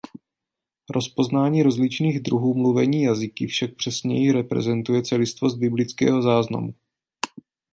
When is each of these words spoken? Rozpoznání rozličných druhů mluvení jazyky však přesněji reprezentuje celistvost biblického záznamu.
Rozpoznání 0.89 1.63
rozličných 1.63 2.19
druhů 2.19 2.53
mluvení 2.53 3.01
jazyky 3.03 3.47
však 3.47 3.75
přesněji 3.75 4.31
reprezentuje 4.31 5.03
celistvost 5.03 5.57
biblického 5.57 6.21
záznamu. 6.21 6.73